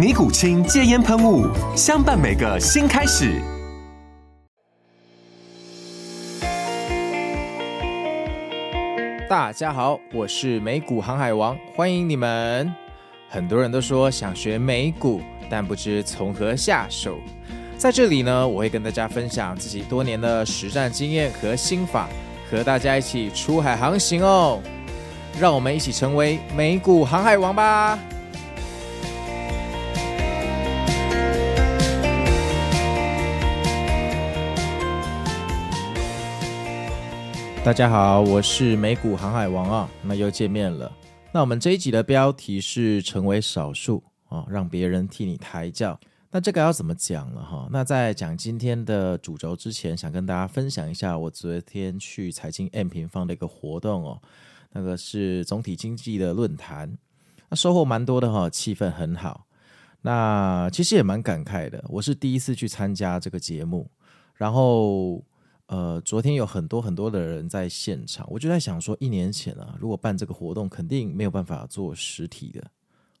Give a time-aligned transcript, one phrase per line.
[0.00, 1.46] 尼古清戒烟喷雾，
[1.76, 3.38] 相伴每个新开始。
[9.28, 12.74] 大家好，我是美股航海王，欢迎你们。
[13.28, 17.18] 很多人都说想学美股，但不知从何下手。
[17.76, 22.08] 在这里呢，我会跟大家分享自己多年的实战经验和心法，
[22.50, 24.62] 和大家一起出海航行哦。
[25.38, 27.98] 让我们一起成为美股航海王吧！
[37.62, 40.90] 大家好，我是美股航海王啊，那又见面了。
[41.30, 46.00] 那我们这一集的标题是成为少数啊，让别人替你抬轿。
[46.30, 47.68] 那这个要怎么讲了哈？
[47.70, 54.22] 那在讲今天的主轴之前，想跟大家分享一下我昨天去财经 M 平方的一个活动哦，
[54.72, 56.96] 那个是总体经济的论坛，
[57.50, 59.46] 那收获蛮多的哈，气氛很好。
[60.00, 63.90] 那其实也蛮感慨的，我是第一次去参加这个节目，
[64.34, 65.22] 然后。
[65.70, 72.60] 呃，昨天有很多很多的人在现场，我就在想说，一年前啊，如果办这个活动，肯定没有办法做实体的，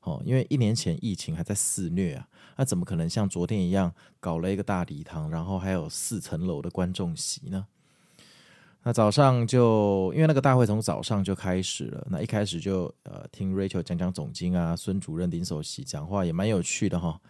[0.00, 2.26] 哦，因为一年前疫情还在肆虐啊，
[2.56, 7.64] 那怎么可能像昨天一样搞了一个大礼堂，然后还有四层楼的观众席呢？
[8.82, 17.20] 那早上就因为那个大会从早上就开始了，那一开始就呃听 Rachel 讲讲总经啊，孙主任林首席讲话也蛮有趣的哈。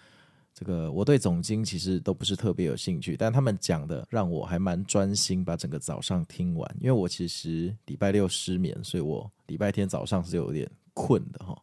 [0.60, 6.76] 这个我对总经其实都不是特别有兴趣，但他们讲的让我还蛮专心，把整个早上听完。
[6.78, 11.56] 因为我其实礼拜六失眠，所以我礼拜天早上是有点困的哈。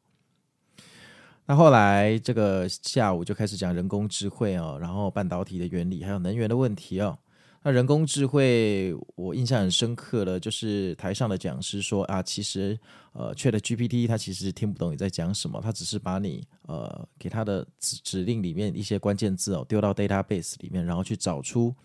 [1.45, 7.19] 那后来这个下午就开始讲人工智慧哦，然后半导体的原理，还有能源的问题哦。
[7.63, 12.79] 那人工智慧，我印象很深刻的，就是台上的讲师说啊，其实
[13.11, 21.75] 呃，ChatGPT 它其实听不懂你在讲什么，它只是把你呃给它的指指令里面一些关键字哦丢到 database 里面，然后去找出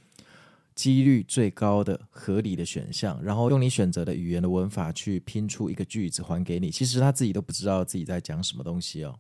[0.75, 6.71] 几率最高的合理的选项，然后用你选择的语言的文法去拼出一个句子还给你。
[6.71, 9.19] 其实他自己都不知道自己在讲什么东西哦。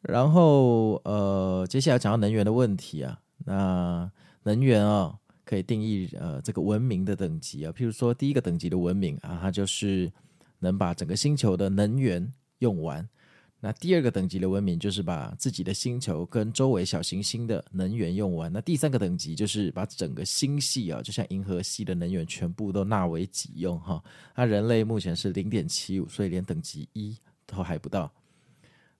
[0.00, 4.10] 然后呃，接下来讲到能源的问题啊，那
[4.46, 5.12] 能源啊、
[5.44, 10.08] 可以定义呃这个文明的等级啊，譬如说第一个等级的文明啊，它就是
[10.60, 13.04] 能把整个星球的能源用完；
[13.58, 24.00] 那第二个等级的文明就是把自己的星球跟周围小行星的能源用完；那第三个等级就是把整个星系啊，就像银河系的能源全部都纳为己用哈。
[24.36, 28.08] 那人类目前是零点七五，所以连等级一都还不到。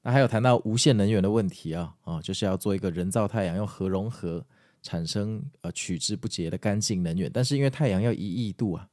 [0.03, 4.45] 那还有谈到无限能源的问题啊啊，就是要做一个人造太阳，用核融合。
[4.87, 8.87] 产生呃取之不竭的干净能源，但是因为太阳要一亿度啊，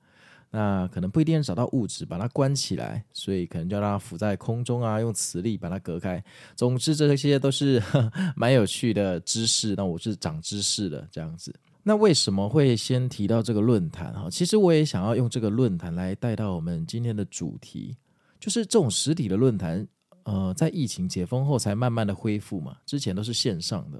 [0.50, 6.24] 那可能不一定找到物质把它关起来，所以可能就让它浮在空中啊，用磁力把它隔开。
[6.56, 7.80] 总之这些都是
[8.36, 11.54] 蛮有趣的知识，那我是长知识的这样子。
[11.84, 14.28] 那为什么会先提到这个论坛哈？
[14.32, 17.96] 其实我也想要用这个论坛来带到我们今天的主题，
[18.40, 19.88] 就是这种实体的论坛，
[20.24, 24.00] 呃，在疫情解封后才慢慢的恢复嘛，之前都是线上的。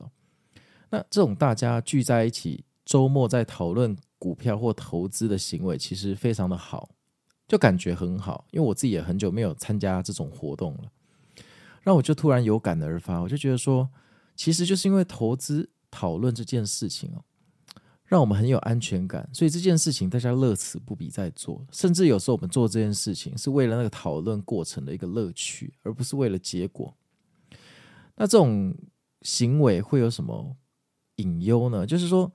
[0.94, 6.92] 那这种大家聚在一起，周末在讨论股票或投资的行为，其实非常的好，
[7.48, 8.46] 就感觉很好。
[8.52, 10.92] 因为我自己也很久没有参加这种活动了，
[11.82, 13.90] 让我就突然有感而发，我就觉得说，
[14.36, 17.26] 其实就是因为投资讨论这件事情哦，
[18.06, 26.96] 让我们很有安全感，所以这件事情大家乐此不疲在做，甚至有时候我们做这件事情是为了那个讨论过程的一个乐趣，而不是为了结果。
[28.16, 28.78] 那这种
[29.24, 30.56] 行为会有什么
[31.18, 32.32] 隐忧呢，就是说，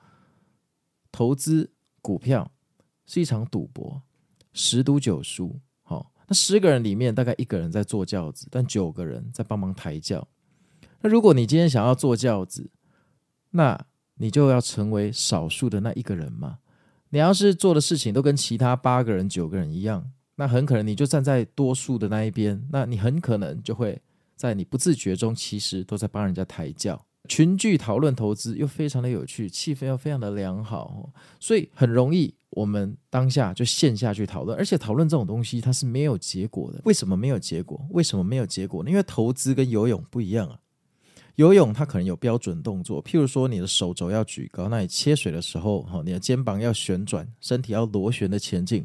[1.10, 1.70] 投资
[2.00, 2.50] 股票
[3.06, 4.02] 是一场赌博，
[4.52, 5.60] 十赌九输。
[5.82, 10.28] 好，那十个人里面大概一个人在坐轿子，但九个人在帮忙抬轿。
[11.00, 12.70] 那如果你今天想要坐轿子，
[13.50, 16.58] 那你就要成为少数的那一个人嘛？
[17.10, 24.00] 你要是做的事情都跟其他八个人、九个人一样，那很可能你就站在多数的那一边，那你很可能就会
[24.36, 27.06] 在你不自觉中，其实都在帮人家抬轿。
[27.28, 36.80] 群聚讨论投资又非常的有趣，气氛又非常的良好，所以很容易我们当下就陷下去讨论，而且讨论这种东西它是没有结果的。
[36.84, 37.86] 为什么没有结果？
[37.90, 38.90] 为什么没有结果呢？
[38.90, 40.58] 因为投资跟游泳不一样啊。
[41.36, 48.84] 游泳它可能有标准动作，譬如说你的手肘要举高，那你切水的时候，哈，你的肩膀要旋转，身体要螺旋的前进，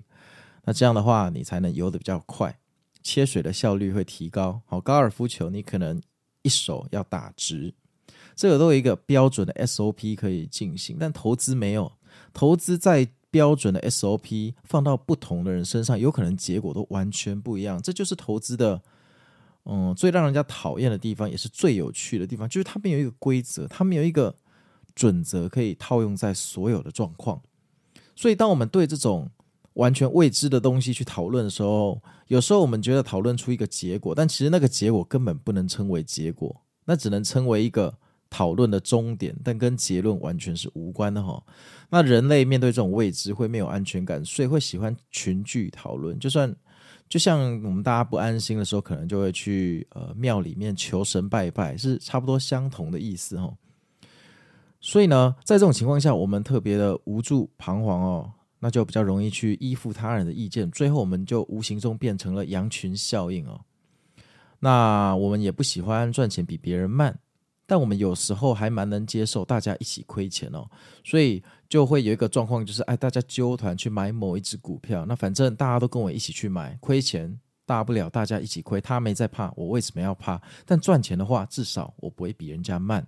[0.65, 2.59] 那这样的话你才能游得比较快，
[3.01, 4.61] 切水的效率会提高。
[4.67, 5.99] 好，高尔夫球你可能
[6.43, 7.73] 一手要打直，
[8.35, 11.91] 这个都有一个标准的 SOP 可以进行，但投资没有，
[12.33, 18.81] 投资在标准的 SOP 放到不同的人身上，有可能结果都完全不一样，这就是投资的。
[19.65, 24.35] 嗯，最让人家讨厌的地方，也是最有趣的地方，就是它没有一个规则，它没有一个
[24.93, 27.41] 准则可以套用在所有的状况。
[28.13, 29.31] 所以，当我们对这种
[29.75, 37.97] 完全未知的东西去讨论的时候，有时候我们觉得讨论出一个结果，但其实那个结果根本不能称为结果，那只能称为一个
[38.33, 41.39] 讨论的终点，但跟结论完全是无关的哈。
[41.91, 46.51] 那人类面对这种未知会没有安全感，所以会喜欢群聚讨论，就算。
[47.09, 53.55] 就像我们大家不安心的时候，可能就会去呃庙里面求神拜拜，是差不多相同的意思哦。
[54.81, 63.61] 所以呢，在这种情况下，我们特别的无助彷徨哦，那就比较容易去依附他人的意见，最后我们就无形中变成了羊群效应哦。
[64.59, 67.19] 那我们也不喜欢赚钱比别人慢。
[67.65, 70.69] 但我们有时候还蛮能接受大家一起亏钱哦，
[71.03, 80.41] 所以就会有一个状况，就是哎，大家纠团去买某一只股票，那反正大家都跟我一起去买，亏钱大不了大家一起亏，他没在怕，我为什么要怕？
[80.65, 83.05] 但赚钱的话，至少我不会比人家慢。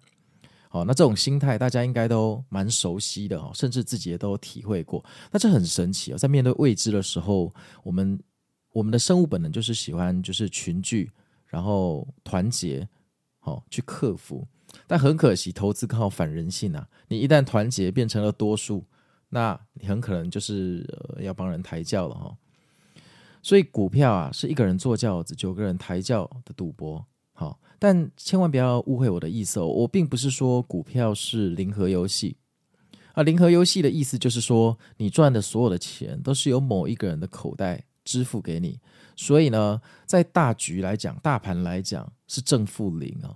[0.69, 5.03] 好，那这种心态大家应该都蛮熟悉的哦，甚至自己也都体会过。
[5.31, 7.53] 那这很神奇哦，在面对未知的时候，
[7.83, 8.19] 我们
[8.71, 11.11] 我们的生物本能就是喜欢就是群聚，
[11.45, 12.87] 然后团结。
[13.45, 14.47] 好，去克服，
[14.87, 16.87] 但很可惜，投资刚好反人性啊！
[17.09, 18.83] 你一旦团结变成了多数，
[19.29, 20.83] 那你很可能就是、
[21.19, 22.35] 要帮人抬轿了哈。
[23.43, 27.05] 所以股票啊，是一个人坐轿子，九个人抬轿的赌博。
[27.33, 32.37] 好，但千万不要误会我的意思哦，我并不是说股票是零和游戏
[33.13, 33.21] 啊。
[33.21, 38.79] 零和游戏的意思就是说，你赚的所有的钱都是由某一个人的口袋支付给你。
[39.15, 43.35] 所以呢，在大局来讲，大盘来讲是正负零啊，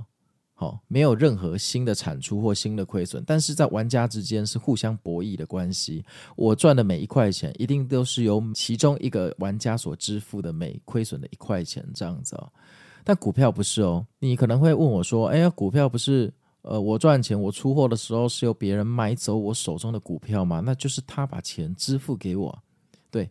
[0.53, 6.03] 好，没有任何新的产出或新的亏损，但是在玩家之间是互相博弈的关系。
[6.35, 12.51] 我赚的每一块钱，一定都是由其中一个玩家所支付的每亏损的一块钱这样子哦。
[13.03, 16.31] 但股票不是哦，你可能会问我说：“哎呀，股票不是
[16.61, 20.59] 呃，我赚钱，我出货的时候是由别人买走我手中的股票吗？
[20.59, 22.61] 那就是他把钱支付给我，
[23.09, 23.29] 对，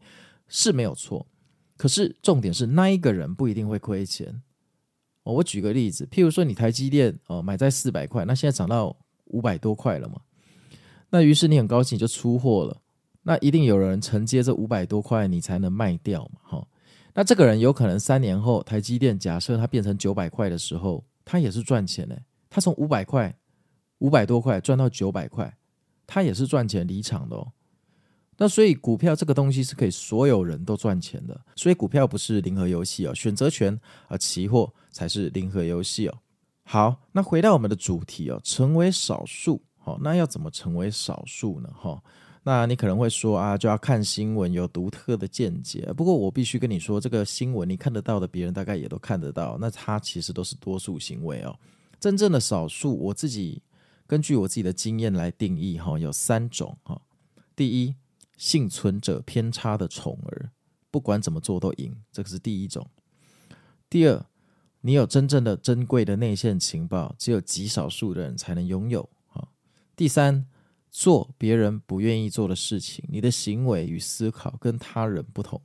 [0.49, 1.27] 是没有错。”
[1.77, 4.43] 可是重点是那一个人不一定会亏钱
[5.33, 8.97] 我举个例子，譬如说你台积电哦买在四百块，那现在涨到
[9.27, 10.21] 五百多块了嘛。
[11.11, 12.77] 那于是你很高兴就出货了，
[13.23, 16.41] 那一定有人承接这五百多块，你才能卖掉嘛。
[16.43, 16.69] 哈，
[17.15, 22.21] 那这个人有可能三年后台积电假设它变成九百块的时候，他也是赚钱的。
[22.51, 23.35] 他从五百块
[23.99, 25.55] 五百多块赚到九百块，
[26.07, 27.53] 他也是赚钱离场的哦。
[28.41, 36.19] 那所以股票这个东西是可以所有人都赚钱的，所以股票不是零和游戏哦，选择权啊，期货才是零和游戏哦。
[36.65, 41.71] 好，那回到我们的主题哦，成为少数，好，那要怎么成为少数呢？
[41.73, 42.03] 哈，
[42.43, 45.93] 那你可能会说啊，就要看新闻，有独特的见解。
[45.97, 51.57] 不过我必须跟你说，这个新闻你看得到的，别人大概也都看得到，那它其实都是多数行为哦。
[52.01, 53.63] 真正的少数，我自己
[54.07, 57.01] 根据我自己的经验来定义哈，有三种哈。
[57.55, 57.95] 第一。
[58.37, 60.53] 幸存者偏差的宠儿，
[60.93, 62.89] 不管怎么做都赢，这个是第一种。
[63.91, 64.25] 第二，
[64.81, 69.09] 你有真正的珍贵的内线情报，只有极少数的人才能拥有。
[69.97, 70.47] 第三，
[70.91, 75.61] 做别人不愿意做的事情，你的行为与思考跟他人不同。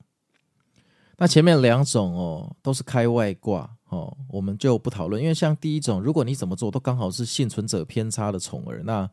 [1.18, 9.10] 那前面两种哦，都是开外挂哦，我们就不讨论，因为像第一种，如果你怎么做都刚好是幸存者偏差的宠儿，那。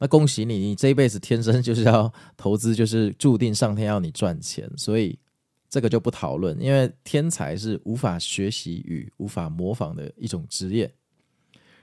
[0.00, 5.16] 那恭喜你，你这一辈子天生就是要投资，就是注定上天要你赚钱，所以
[5.74, 6.56] 这个就不讨论。
[6.60, 10.88] 因为天才是无法学习与无法模仿的一种职业。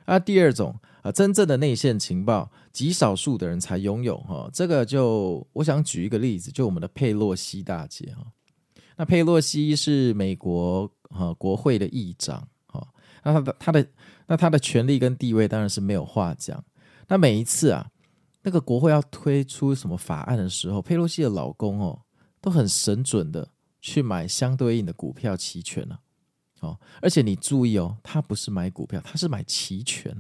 [0.06, 4.50] 啊，第二种啊，真正的内线情报，极少数的人才拥有哈。
[4.54, 8.26] 这个就我想举一个例子，就我们的佩洛西大姐哈。
[8.96, 12.88] 那佩洛西是美国哈国会的议长哈，
[13.24, 13.88] 那他的他的
[14.26, 16.64] 那他的权力跟地位当然是没有话讲。
[17.10, 17.86] 那每一次啊。
[18.44, 22.02] 那个国会要推出什么法案的时候，佩洛西的老公哦，
[22.42, 23.48] 都很神准的
[23.82, 26.00] 去买相对应的股票期权了。
[26.62, 30.16] 哦，而且你注意哦，他不是买股票，他是买期权，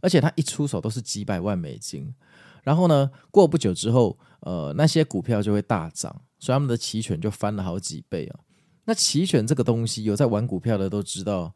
[0.00, 2.14] 而且他一出手都是几百万美金。
[2.62, 8.40] 然后呢，过不久之后，呃，那些股票就会大涨，所以他们的期权就翻了好几倍啊。
[8.84, 11.52] 那期权这个东西，有在玩股票的都知道，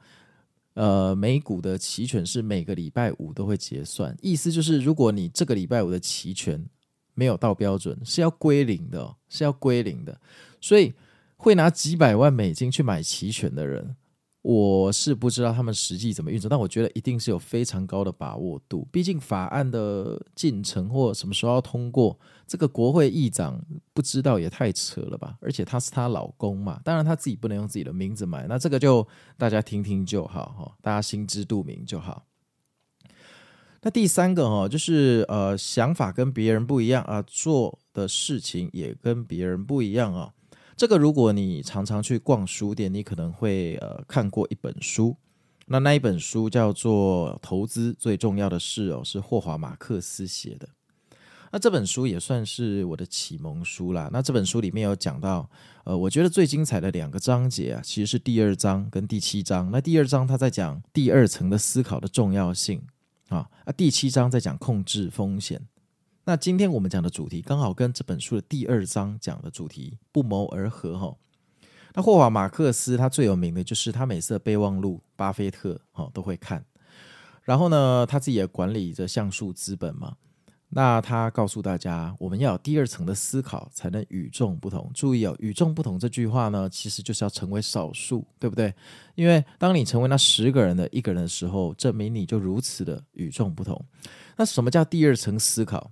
[0.75, 6.65] 呃，美股的期权是每个礼拜五都会结算，意思就是如果你这个礼拜五的期权
[7.15, 10.21] 没有到标准，是要归零的，是要归零的。
[10.61, 10.93] 所以
[11.41, 13.97] 会拿几百万美金去买期权的人。
[14.43, 18.87] 我是不知道他们实际怎么运作，但我觉得一定是有非常高的把握度。
[18.91, 25.37] 毕竟法案的进程或什么时候要通过，这个国会议长不知道也太扯了吧？
[25.41, 29.07] 而且他是她老公嘛，当然他自己不能用自己的名字买，那这个就
[29.37, 32.25] 大家听听就好哈，大家心知肚明就好。
[33.83, 40.33] 那第三个哈，就是呃，想法跟别人不一样啊，做的事情也跟别人不一样啊。
[40.81, 45.15] 这个，如果你常常去逛书店，你可能会呃看过一本书。
[45.67, 50.67] 那那一本书叫做《投资最重要的事》哦，是霍华马克斯写的。
[51.53, 54.09] 那这本书也算是我的启蒙书啦。
[54.11, 55.51] 那这本书里面有讲到，
[55.85, 59.71] 呃，我觉得最精彩的两个章节啊，其实是第二章跟第七章。
[59.71, 62.83] 那第二章他在讲第二层的思考的重要性
[63.29, 65.61] 啊，啊，第七章在讲控制风险。
[66.31, 71.13] 那今天我们讲的主题刚好跟这本书的第二章讲的主题不谋而合哈。
[71.93, 76.65] 那霍华马克斯他最有名的就是他每次的备忘录，巴菲特哈都会看。
[77.43, 80.15] 然后呢，他自己也管理着橡树资本嘛。
[80.69, 84.89] 那他告诉大家，我们要有第二层的思考，才能与众不同。
[84.95, 88.73] 注意哦，与众不同这句话呢，其实就是要成为少数，对不对？
[89.17, 93.85] 因为当你成为那十个人的一个人的时候，证明你就如此的与众不同。
[94.37, 95.91] 那什么叫第二层思考？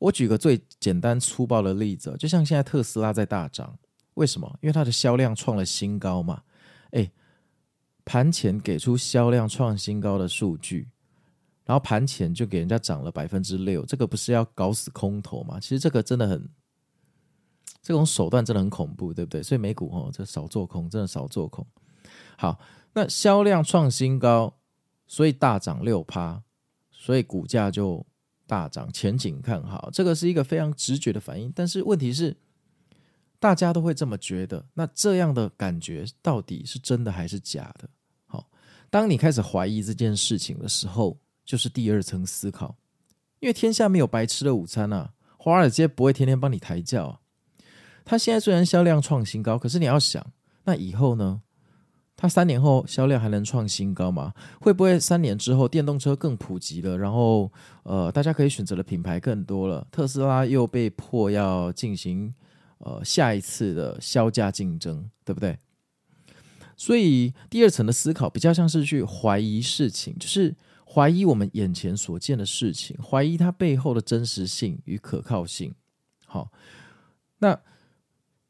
[0.00, 3.78] 我举个最简单粗暴的例子，就像现在特斯拉在大涨，
[4.14, 4.58] 为什么？
[4.62, 6.42] 因为它的销量创了新高嘛。
[6.92, 7.12] 诶，
[8.04, 10.88] 盘前给出销量创新高的数据，
[11.66, 15.60] 然后盘前就给人家涨了百分之六，这个不是要搞死空头吗？
[15.60, 16.48] 其实这个真的很，
[17.82, 19.42] 这种手段真的很恐怖，对不对？
[19.42, 21.66] 所以美股哦，这少做空，真的少做空。
[22.38, 22.58] 好，
[22.94, 24.56] 那销量创新高，
[25.06, 26.42] 所以大涨六趴，
[26.90, 28.06] 所以股价就。
[28.50, 31.52] 大涨，前景看好，这个是一个非常直觉的反应。
[31.54, 32.36] 但是问题是，
[33.38, 37.88] 大家都会这么觉得，那这样的感觉到底是真的还是假的？
[38.26, 38.50] 好，
[38.90, 42.76] 当你开始怀疑这件事情的时候，就是第二层思考。
[43.38, 47.20] 因为天下没有白吃的午餐啊，华尔街不会天天帮你抬轿啊。
[48.04, 50.32] 它现在虽然销量创新高，可是你要想，
[50.64, 51.40] 那以后呢？
[52.22, 54.34] 它三年后销量还能创新高吗？
[54.60, 57.50] 会不会三年之后电动车更普及了，然后
[57.84, 62.34] 呃，大家可以选择的品牌更多了，特斯拉又被迫要进行
[62.76, 65.56] 呃下一次的削价竞争，对不对？
[66.76, 70.54] 所以第二层的思考比较像是去怀疑事情，就是
[70.86, 75.74] 怀疑我们眼前所见的事情，怀疑它背后的真实性与可靠性。
[76.26, 76.52] 好，
[77.38, 77.58] 那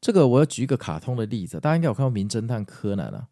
[0.01, 3.29] 这个我要举一个卡通的例子，大家应该有看过《名侦探柯南》啊。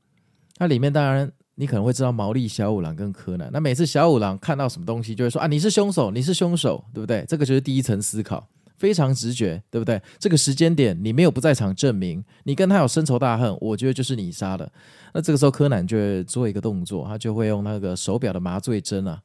[0.60, 3.50] 那里面当然你可能会知道毛利小五郎跟柯南。
[3.52, 7.26] 那每次小五郎看到什么东西，就会说啊，你是凶手，你是凶手，对不对？
[7.28, 8.48] 这个就是第一层思考，
[8.78, 10.02] 非常直觉，对不对？
[10.20, 14.72] 这个时间点你没有不在场证明，你跟他有深仇大恨，我觉得就是你杀的。
[15.14, 19.22] 那这个时候柯南就会做一个动作，他就会用那个手表的麻醉针啊，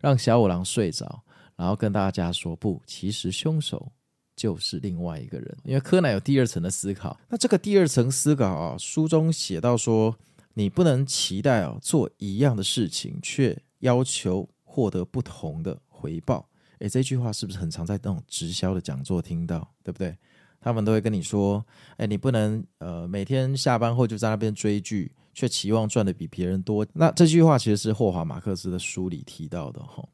[0.00, 1.22] 让小五郎睡着，
[1.56, 3.90] 然后跟大家说不，其实凶手
[4.34, 5.56] 就是另外一个人。
[5.64, 7.18] 因为柯南有第二层的思考。
[7.28, 10.16] 那这个第二层思考啊，书中写到说。
[10.58, 16.48] 你不能期待哦，做一样的事情，却要求获得不同的回报。
[16.78, 19.70] 诶，这句话是不是很常在那种直销的讲座听到？
[19.84, 20.16] 对不对？
[20.58, 21.62] 他们都会跟你说，
[21.98, 26.86] 诶，你不能呃每天下班后就在那边追剧，却期望赚的比别人多。
[26.94, 30.08] 那这句话其实是霍华马克斯的书里提到的哈。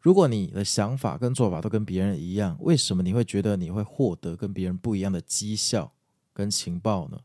[0.00, 5.92] 如果你的想法跟做法都跟别人一样，为什么你会觉得你会获得跟别人不一样的绩效
[6.32, 7.18] 跟情报呢？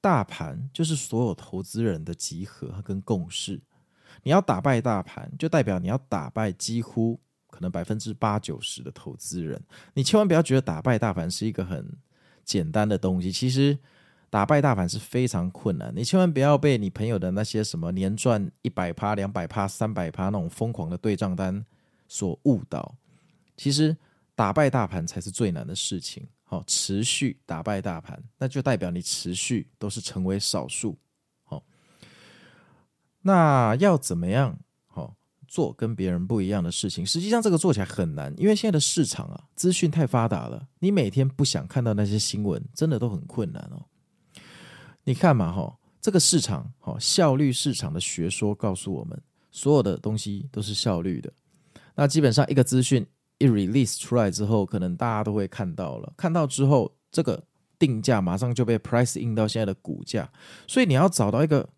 [0.00, 3.60] 大盘就是所有投资人的集合跟共识。
[4.22, 9.62] 你要打败大盘，就代表你要打败几乎可能百分之八九十的投资人。
[9.94, 11.96] 你千万不要觉得打败大盘是一个很
[12.44, 13.78] 简单的东西，其实
[14.30, 15.92] 打败大盘是非常困难。
[15.94, 21.64] 你千万不要被你朋友的那些什么年赚一百趴、两百趴、三百趴那种疯狂的对账单
[22.06, 22.94] 所误导。
[23.56, 23.96] 其实
[24.34, 26.26] 打败大盘才是最难的事情。
[26.50, 30.96] 好，持续打败大盘，那就代表你持续都是成为少数。
[31.44, 31.62] 好，
[33.20, 34.58] 那要怎么样？
[34.86, 35.14] 好，
[35.46, 37.04] 做跟别人不一样的事情。
[37.04, 43.84] 实际上，这个做起来很难，因为现在的市场啊，资讯太发达了，你每天不想看到那些新闻，真的都很困难哦。
[45.04, 51.30] 你看嘛，哈，这个市场，哈，效率市场的学说告诉我们，所有的东西都是效率的。
[51.94, 53.06] 那基本上一个资讯
[53.38, 57.44] 一 release 出来之后，可能大家都会看到了，看到之后，这个
[57.78, 60.30] 定价马上就被 price in 到现在的股价，
[60.66, 61.70] 所以你要找到一个。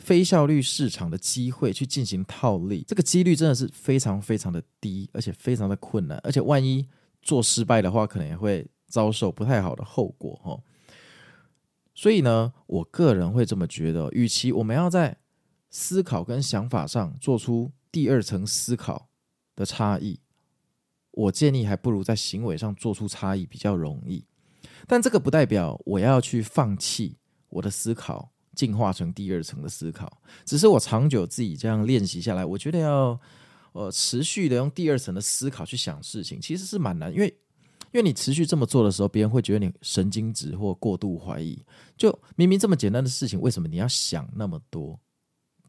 [0.00, 6.86] 非效率市场的机会去进行套利，这个几率真的是非常非常的低，而且非常的困难，而且万一
[7.20, 10.56] 做失败的话，可能也会遭受不太好的后果哈。
[11.96, 15.18] 所以呢，我个人会这么觉得，与其我们要在
[15.68, 19.08] 思考跟想法上做出第二层思考
[19.56, 20.20] 的差异，
[21.12, 24.24] 我建议还不如在行为上做出差异比较容易。
[24.86, 27.16] 但这个不代表我要去放弃
[27.48, 28.30] 我的思考。
[28.54, 33.20] 进化成第二层的思考，只是我长久自己这样练习下来，我觉得要
[33.70, 37.28] 呃持续的用第二层的思考去想事情，其实是蛮难，因为
[37.92, 41.64] 因为你持续这么做的时候，别人会觉得你神经质或过度怀疑。
[41.96, 44.98] 就明明这么简单的事情，为什么你要想那么多？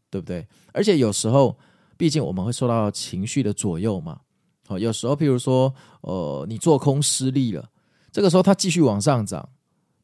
[0.09, 0.47] 对不对？
[0.73, 1.59] 而且有时候，
[1.95, 4.21] 毕竟我们会受到情绪的左右嘛。
[4.69, 7.67] 好，有时候譬如说，呃，你做空失利了，
[8.11, 9.49] 这个时候它继续往上涨，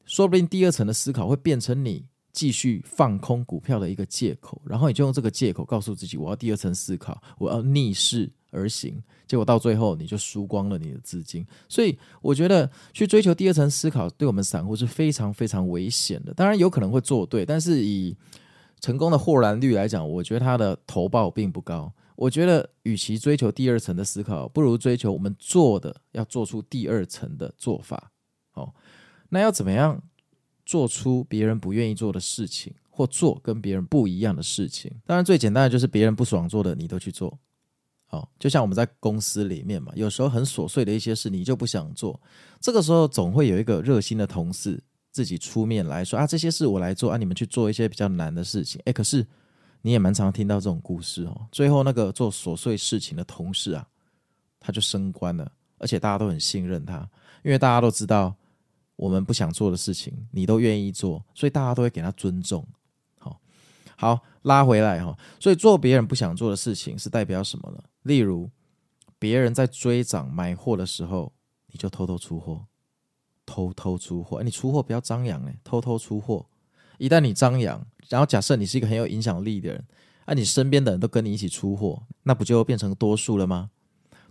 [0.05, 2.07] 说不定第二层的思考会变成你。
[2.33, 11.47] 继续放空股票的一个借口，然后你就用这个借口告诉自己，我要第二层思考，我要逆势而行，结果到最后你就输光了你的资金。
[11.69, 16.33] 所以我觉得去追求第二层思考，对我们散户是非常非常危险的。
[16.33, 18.13] 当然有可能会做对，但是以
[18.81, 21.89] 成功的获然率来讲，我觉得它的投报并不高。
[22.15, 28.11] 我觉得与其追求第二层的思考，不如追求我们做的要做出第二层的做法。
[28.53, 28.73] 哦，
[29.29, 30.01] 那要怎么样？
[30.65, 34.91] 做出别人不愿意做的事情，或做跟别人不一样的事情。
[35.05, 37.37] 当然，最简单的就是别人不爽做的，你都去做。
[38.09, 42.19] 哦，就像我们在公司里面嘛，有时候很琐碎的一些事，你就不想做。
[42.59, 49.23] 这个时候，总会有一个热心的同事自己出面来说：“啊，这些事我来做啊，你们去做一些比较难的事情。”诶，可是
[49.85, 51.47] 你也蛮常听到这种故事哦。
[51.51, 53.87] 最后，那个做琐碎事情的同事啊，
[54.59, 57.07] 他就升官了，而且大家都很信任他，
[57.43, 58.35] 因为大家都知道。
[58.95, 62.65] 我们不想做的事情，你都愿意做，所以大家都会给他尊重。
[63.19, 63.39] 好，
[63.95, 65.15] 好，拉回来哈。
[65.37, 67.83] 所以做别人不想做的事情是代表什么呢？
[68.03, 68.49] 例如，
[69.19, 71.31] 别人在追涨买货的时候，
[71.67, 72.65] 你就偷偷出货，
[73.45, 74.37] 偷偷出货。
[74.37, 76.45] 哎你出货不要张扬哎，偷偷出货。
[76.97, 79.85] 一旦你张扬，然后假设你是一个很有影响力的人，
[80.25, 83.71] 啊，你身边的人都跟你一起出货，那不就变成多数了吗？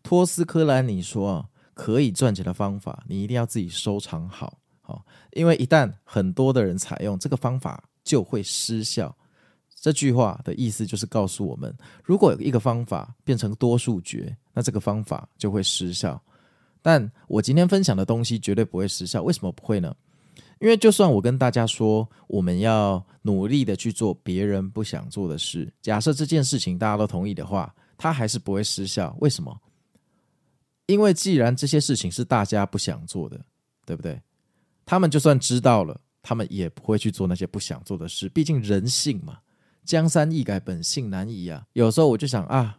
[0.02, 1.48] 托斯科兰尼说啊。
[1.76, 9.12] 可以赚钱的方法，你一定要自己收藏好，好，因为一旦很多的人采用这个方法，就会失效。
[9.74, 16.22] 这句话的意思就是告诉我们，如果有一个方法变成多数决，那这个方法就会失效。
[16.80, 19.92] 但我今天分享的东西绝对不会失效，为什么不会呢？
[20.60, 29.16] 因为就算我跟大家说，我们要努力的去做别人不想做的事，假设这件事情大家都同意的话，它还是不会失效。
[29.20, 29.60] 为什么？
[30.86, 33.40] 因为既然这些事情是大家不想做的，
[33.86, 34.20] 对不对？
[34.84, 38.28] 他们就算知道了，他们也不会去做那些不想做的事。
[38.28, 39.38] 毕竟人性嘛，
[39.84, 41.66] 江山易改，本性难移啊。
[41.72, 42.78] 有时候我就想啊，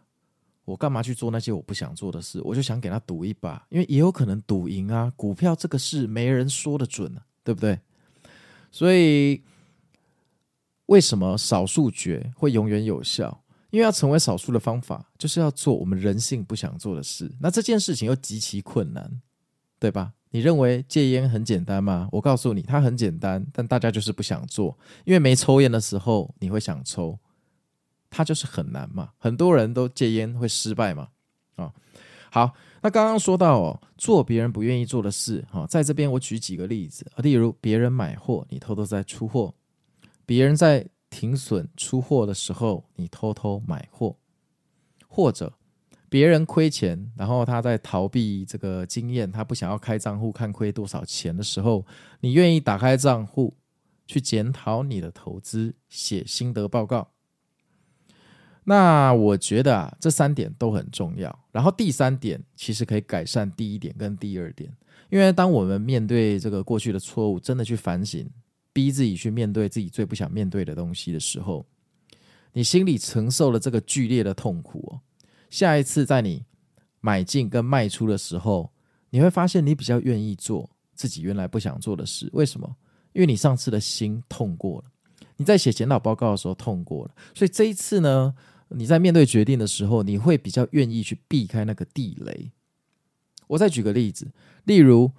[0.65, 2.39] 我干嘛去做那些我不想做的事？
[2.43, 5.11] 我就想给他赌一把，因为也有可能赌赢啊。
[5.15, 7.79] 股票这个事没人说得准啊，对不对？
[8.69, 9.41] 所以
[10.87, 13.43] 为什么少数决会永远有效？
[13.69, 17.31] 因为要成为少数的方法，就是要做我们人性不想做的事。
[17.39, 19.21] 那这件事情又极其困难，
[19.79, 20.13] 对吧？
[20.31, 22.09] 你认为戒烟很简单吗？
[22.11, 24.77] 我告诉你，它很简单，但大家就是不想做。
[25.05, 27.17] 因为没抽烟的时候，你会想抽，
[28.09, 29.11] 它就是很难嘛。
[29.17, 31.09] 很多人都戒烟会失败嘛。
[31.55, 31.73] 啊，
[32.31, 32.53] 好，
[32.85, 39.51] 那刚刚说到哦，做别人不愿意做的事，哈，在这边我举几个例子，例如别人买货，你偷偷在出货；
[40.23, 44.15] 别人在停损出货的时候，你偷偷买货，
[45.07, 45.51] 或者
[46.09, 51.83] 别人亏钱，然后他在逃避这个经验，他不想要开账户看亏多少钱的时候，
[52.19, 53.57] 你愿意打开账户
[54.05, 57.14] 去检讨你的投资，写心得报告。
[58.65, 61.39] 那我觉得啊，这三点都很重要。
[61.53, 64.69] 然后第三点其实可以改善第一点跟第二点，
[65.09, 68.29] 因为当我们面对这个过去的错误，真的去反省。
[68.73, 71.65] 逼自己去面对自己最不想面对的东西的时候，
[72.51, 74.99] 你心里承受了这个剧烈的痛苦哦。
[75.49, 76.43] 下一次在你
[76.99, 78.69] 买进跟卖出的时候，
[79.11, 82.29] 你会发现你比较愿意做自己原来不想做的事。
[82.33, 82.75] 为什么？
[83.13, 84.91] 因为你上次的心痛过了，
[85.37, 88.35] 你在写检讨报告的时候痛过了，所以这一次呢，
[88.69, 92.51] 你在面对决定的时候，你会比较愿意去避开那个地雷。
[93.47, 94.31] 我再举个例子，
[94.63, 95.11] 例如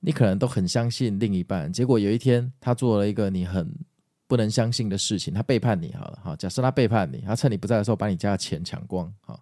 [0.00, 3.70] 你可能都很相信另一半，结果有一天他做了一个你很
[4.26, 6.34] 不能相信的事情，他背叛你好了哈。
[6.36, 9.38] 假设他背叛你，他趁你不在的时候把你家的钱抢光哈，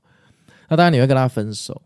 [0.69, 1.81] 那当然你会跟他分手，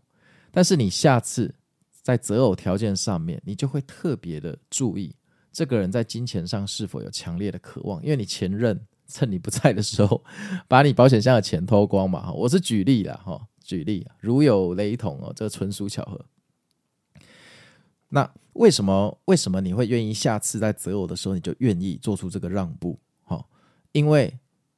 [0.51, 1.53] 但是你下次
[2.01, 5.15] 在择偶条件上面，你就会特别的注意
[5.51, 10.23] 这个人在金钱上是否有强烈的渴望，因为你前任趁你不在的时候
[10.67, 12.31] 把你保险箱的钱偷光嘛哈。
[12.31, 16.25] 我是举例了哈，举例如有雷同哦，这纯属巧合。
[18.09, 22.97] 那为什么为什么你会愿意下次在择偶的时候你就愿意做出这个让步？
[23.23, 23.45] 哈，
[23.91, 24.37] 因为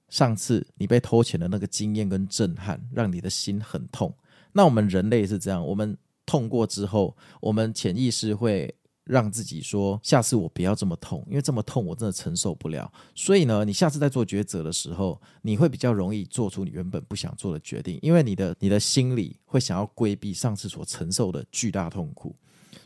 [0.09, 4.13] 上次你被偷钱的那个经验跟震撼，让你的心很痛。
[4.53, 8.73] 那我们人类是这样，我们痛过之后，我们潜意识会
[9.09, 12.91] 让自己说：下次我不要这么痛，因为这么痛我真的承受不了。
[13.15, 22.35] 所以呢，你下次在做抉择的时候，你会比较容易做出你原本不想做的决定，因为你的你的心里会想要规避上次所承受的巨大痛苦。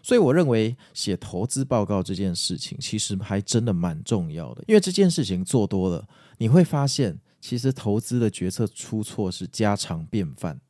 [0.01, 6.07] 所以我认为写投资报告这件事情其实还真的蛮重要的，因为这件事情做多了，
[6.37, 10.61] 你会发现其实投资的决策出错是家常便饭，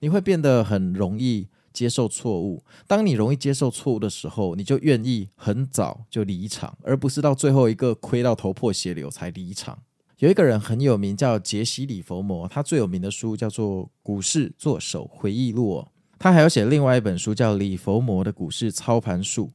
[0.00, 2.64] 你会变得很容易接受错误。
[2.86, 9.78] 当你容易接受错误的时候，你就愿意很早就离场，而不是到最后一个亏到头破血流才离场。
[10.16, 15.74] 有一个人很有名，叫杰西·李佛摩，他最有名的书叫做《股市作手回忆录》。
[16.18, 19.48] 他还有写另外一本书，叫《李佛摩的股市操盘术》。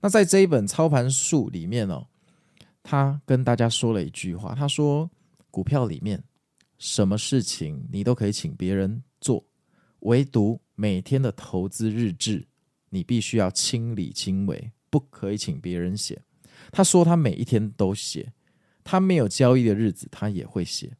[0.00, 2.06] 那在这一本操盘术里面哦，
[2.84, 5.10] 他跟大家说了一句话，他说
[5.50, 6.22] ：“股票里面
[6.78, 9.44] 什么事情你都可以请别人做，
[10.00, 12.46] 唯独每天的投资日志，
[12.90, 16.22] 你必须要亲力亲为，不可以请别人写。”
[16.70, 18.32] 他说他每一天都写，
[18.84, 20.96] 他没有交易的日子他也会写，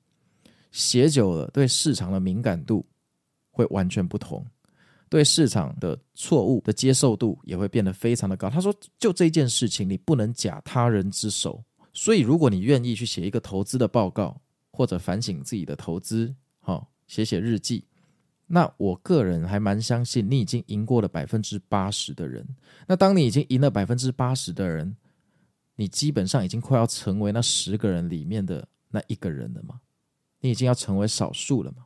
[0.73, 2.85] 写久了对市场的敏感度
[3.51, 4.45] 会完全不同。
[5.09, 8.51] 对市场的错误的接受度也会变得非常的高。
[8.51, 11.63] 他说：“就这件事情，你不能假他人之手。
[11.93, 14.39] 所以，如果你愿意去写一个投资的报告，
[14.73, 17.85] 或者反省自己的投资，好，写写日记，
[18.47, 22.47] 那我个人还蛮相信你已经赢过了百分之八十的人。
[22.87, 24.97] 那当你已经赢了百分之八十的人，
[25.75, 29.81] 你基本上已经快要成为那十个人里面的那一个人了嘛？
[30.41, 31.85] 你已经要成为少数了嘛？”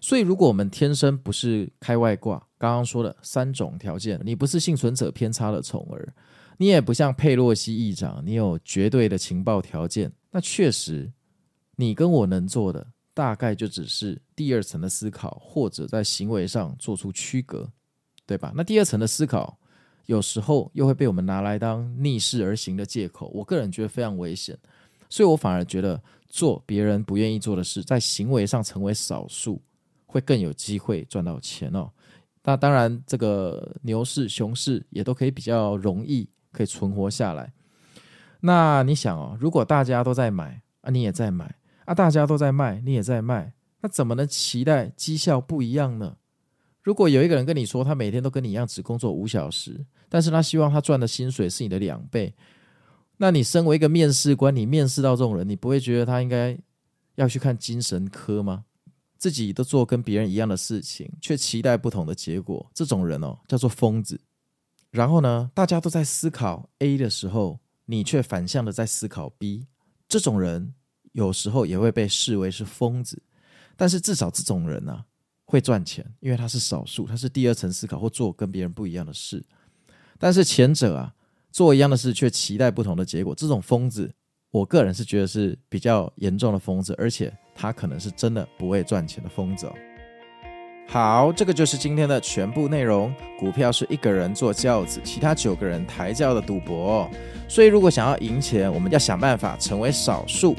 [0.00, 6.14] 所以，如果我们天生不是开外挂，刚刚说的三种条件，你不是幸存者偏差的宠儿，
[6.56, 11.10] 你也不像佩洛西议长，你有绝对的情报条件，那确实，
[11.74, 12.86] 你跟我能做的
[13.18, 17.68] 大概就只是第二层的思考，或者在行为上做出区隔，
[18.24, 18.52] 对吧？
[18.54, 19.58] 那第二层的思考，
[20.06, 24.56] 有时候又会被我们拿来当逆势而行的借口，我个人觉得非常危险，
[25.08, 29.60] 所以我反而觉得做别人不愿意做的事，在行为上成为少数。
[30.10, 31.90] 会更有机会赚到钱哦。
[32.42, 37.52] 那当然，这个牛市、熊市也都可以比较容易可以存活下来。
[38.40, 41.54] 那你想哦，如果大家都在买啊，你也在买
[41.88, 46.18] 啊，大家都在卖，你也在卖，那怎么能期待绩效不一样呢？
[46.82, 52.34] 如果有一个人跟你说，他每天都跟你一样只工作五小时，但是他希望他赚的薪水是你的两倍，
[53.16, 56.58] 那你身为一个面试官，你面试到这种人，你不会觉得他应该
[57.14, 58.66] 要去看精神科吗？
[59.16, 64.20] 自己都做跟别人一样的事情，却期待不同的结果，这种人哦叫做疯子。
[64.90, 69.66] 然后呢，大家都在思考 A 的时候，你却反向的在思考 B，
[70.06, 70.74] 这种人
[71.18, 73.20] 有时候也会被视为是疯子。
[73.76, 75.04] 但是至少这种人啊
[75.44, 79.44] 会赚钱，因为他是少数，他是第二层思考或做跟别人不一样的事。
[80.18, 81.12] 但是前者啊
[81.50, 84.12] 做一样的事却期待不同的结果，这种疯子，
[84.50, 87.36] 我个人是觉得是比较严重的疯子，而且。
[87.60, 89.68] 他可能是真的不会赚钱的疯子。
[90.86, 93.12] 好，这个就是今天的全部内容。
[93.36, 97.10] 股票是一个人坐轿子，其他九个人抬轿的赌博。
[97.48, 100.54] 所以，如果想要赢钱，我们要想办法成为少数。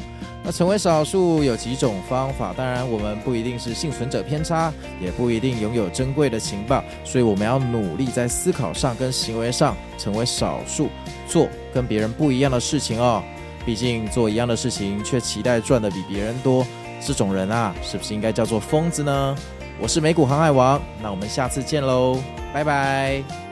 [0.49, 6.83] 那成为少数有几种方法，当然我们不一定是幸存者偏差，也不一定拥有珍贵的情报。
[7.05, 10.89] 所以，我们要努力在思考上跟行为上成为少数，
[11.27, 13.21] 做跟别人不一样的事情哦。
[13.63, 16.65] 毕竟做一样的事情，却期待赚的比别人多。
[16.99, 19.35] 这种人啊，是不是应该叫做疯子呢？
[19.79, 22.17] 我是美股航海王，那我们下次见喽，
[22.51, 23.48] 拜拜。